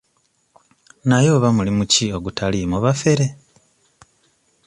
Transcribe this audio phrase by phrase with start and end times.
[1.07, 3.25] Naye oba mulimu ki ogutaliimu bafere?